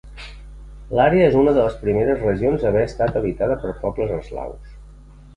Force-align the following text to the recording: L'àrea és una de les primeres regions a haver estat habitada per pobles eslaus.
L'àrea 0.99 1.25
és 1.31 1.35
una 1.41 1.51
de 1.57 1.65
les 1.67 1.75
primeres 1.81 2.17
regions 2.23 2.65
a 2.65 2.69
haver 2.69 2.81
estat 2.85 3.19
habitada 3.19 3.59
per 3.65 3.75
pobles 3.83 4.15
eslaus. 4.17 4.73